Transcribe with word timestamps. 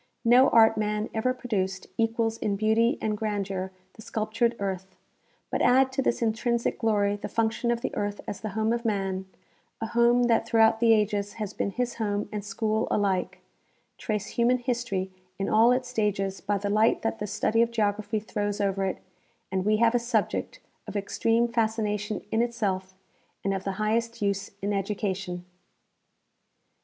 No 0.25 0.49
art 0.49 0.77
man 0.77 1.11
ever 1.13 1.31
produced 1.31 1.85
equals 1.95 2.39
in 2.39 2.55
beauty 2.55 2.97
and 2.99 3.15
grandeur 3.15 3.71
the 3.93 4.01
sculptured 4.01 4.55
earth; 4.57 4.95
but 5.51 5.61
add 5.61 5.91
to 5.91 6.01
this 6.01 6.23
intrinsic 6.23 6.79
glory 6.79 7.17
the 7.17 7.29
function 7.29 7.69
of 7.69 7.81
the 7.81 7.93
earth 7.95 8.19
as 8.27 8.41
the 8.41 8.49
home 8.57 8.73
of 8.73 8.83
man, 8.83 9.27
a 9.79 9.85
home 9.85 10.23
that 10.23 10.47
throughout 10.47 10.79
the 10.79 10.91
ages 10.93 11.33
has 11.33 11.53
been 11.53 11.69
his 11.69 11.97
home 12.01 12.27
and 12.31 12.43
school 12.43 12.87
alike; 12.89 13.41
trace 13.99 14.25
human 14.29 14.57
history 14.57 15.11
in 15.37 15.47
all 15.47 15.71
its 15.71 15.89
stages 15.89 16.41
by 16.41 16.57
the 16.57 16.67
light 16.71 17.03
that 17.03 17.19
the 17.19 17.27
study 17.27 17.61
of 17.61 17.69
geography 17.69 18.19
throws 18.19 18.59
over 18.59 18.83
it, 18.85 18.97
and 19.51 19.65
we 19.65 19.77
have 19.77 19.93
a 19.93 19.99
subject 19.99 20.59
of 20.87 20.95
extreme 20.95 21.47
fascination 21.47 22.23
in 22.31 22.41
itself 22.41 22.95
and 23.43 23.53
of 23.53 23.63
the 23.65 23.73
highest 23.73 24.19
use 24.19 24.49
in 24.63 24.73
education. 24.73 25.45